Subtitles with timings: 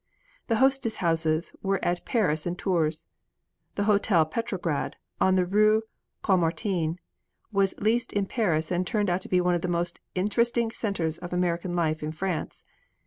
[0.47, 3.05] The Hostess Houses were at Paris and Tours.
[3.75, 5.83] The Hotel Petrograd, on the Rue
[6.23, 6.97] Caumartin,
[7.51, 11.19] was leased in Paris and turned out to be one of the most interesting centers
[11.19, 12.63] of American life in France.